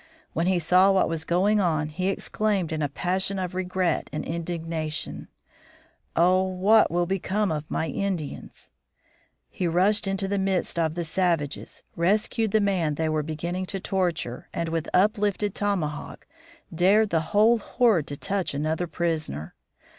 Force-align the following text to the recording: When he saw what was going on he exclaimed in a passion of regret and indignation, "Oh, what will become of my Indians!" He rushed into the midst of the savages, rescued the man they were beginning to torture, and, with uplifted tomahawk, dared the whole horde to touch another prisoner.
When 0.33 0.47
he 0.47 0.57
saw 0.57 0.91
what 0.91 1.07
was 1.07 1.23
going 1.25 1.59
on 1.61 1.89
he 1.89 2.07
exclaimed 2.07 2.71
in 2.73 2.81
a 2.81 2.89
passion 2.89 3.37
of 3.37 3.53
regret 3.53 4.09
and 4.11 4.25
indignation, 4.25 5.27
"Oh, 6.15 6.41
what 6.41 6.89
will 6.89 7.05
become 7.05 7.51
of 7.51 7.69
my 7.69 7.85
Indians!" 7.87 8.71
He 9.51 9.67
rushed 9.67 10.07
into 10.07 10.27
the 10.27 10.39
midst 10.39 10.79
of 10.79 10.95
the 10.95 11.03
savages, 11.03 11.83
rescued 11.95 12.49
the 12.49 12.59
man 12.61 12.95
they 12.95 13.09
were 13.09 13.21
beginning 13.21 13.67
to 13.67 13.79
torture, 13.79 14.49
and, 14.55 14.69
with 14.69 14.89
uplifted 14.91 15.53
tomahawk, 15.53 16.25
dared 16.73 17.11
the 17.11 17.21
whole 17.29 17.59
horde 17.59 18.07
to 18.07 18.17
touch 18.17 18.55
another 18.55 18.87
prisoner. 18.87 19.53